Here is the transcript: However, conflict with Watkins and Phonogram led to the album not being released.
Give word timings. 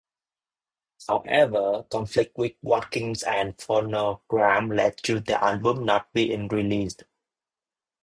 However, 1.07 1.85
conflict 1.91 2.35
with 2.35 2.53
Watkins 2.63 3.21
and 3.21 3.55
Phonogram 3.55 4.75
led 4.75 4.97
to 5.03 5.19
the 5.19 5.39
album 5.43 5.85
not 5.85 6.11
being 6.11 6.47
released. 6.47 7.03